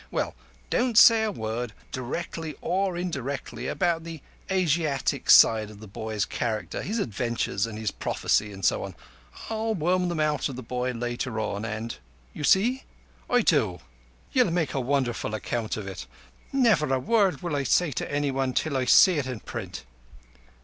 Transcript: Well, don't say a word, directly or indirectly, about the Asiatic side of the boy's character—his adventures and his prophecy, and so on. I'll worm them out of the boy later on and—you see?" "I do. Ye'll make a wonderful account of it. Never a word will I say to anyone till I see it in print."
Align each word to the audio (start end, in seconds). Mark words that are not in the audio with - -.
Well, 0.09 0.33
don't 0.71 0.97
say 0.97 1.21
a 1.23 1.31
word, 1.31 1.73
directly 1.91 2.55
or 2.59 2.97
indirectly, 2.97 3.67
about 3.67 4.03
the 4.03 4.19
Asiatic 4.49 5.29
side 5.29 5.69
of 5.69 5.79
the 5.79 5.85
boy's 5.85 6.25
character—his 6.25 6.97
adventures 6.97 7.67
and 7.67 7.77
his 7.77 7.91
prophecy, 7.91 8.51
and 8.51 8.65
so 8.65 8.83
on. 8.83 8.95
I'll 9.51 9.75
worm 9.75 10.09
them 10.09 10.19
out 10.19 10.49
of 10.49 10.55
the 10.55 10.63
boy 10.63 10.91
later 10.93 11.39
on 11.39 11.65
and—you 11.65 12.43
see?" 12.43 12.83
"I 13.29 13.41
do. 13.43 13.77
Ye'll 14.31 14.49
make 14.49 14.73
a 14.73 14.81
wonderful 14.81 15.35
account 15.35 15.77
of 15.77 15.85
it. 15.85 16.07
Never 16.51 16.91
a 16.91 16.97
word 16.99 17.43
will 17.43 17.55
I 17.55 17.61
say 17.61 17.91
to 17.91 18.11
anyone 18.11 18.53
till 18.53 18.77
I 18.77 18.85
see 18.85 19.19
it 19.19 19.27
in 19.27 19.41
print." 19.41 19.83